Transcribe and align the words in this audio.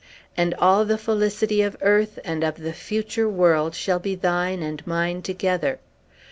And 0.35 0.55
all 0.55 0.83
the 0.83 0.97
felicity 0.97 1.61
of 1.61 1.77
earth 1.79 2.17
and 2.25 2.43
of 2.43 2.55
the 2.57 2.73
future 2.73 3.29
world 3.29 3.75
shall 3.75 3.99
be 3.99 4.15
thine 4.15 4.63
and 4.63 4.81
mine 4.87 5.21
together. 5.21 5.77